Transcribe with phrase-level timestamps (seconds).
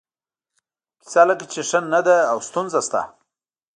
[1.01, 3.01] کیسه لکه چې ښه نه ده او ستونزه شته.